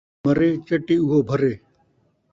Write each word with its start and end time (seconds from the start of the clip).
جین٘دا 0.03 0.21
مرے، 0.23 0.49
چٹی 0.67 0.95
اوہو 1.01 1.19
بھرے 1.27 1.51